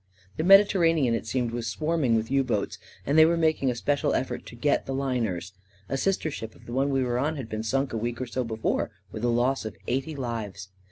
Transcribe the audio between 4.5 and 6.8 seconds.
get the liners. A sister ship of the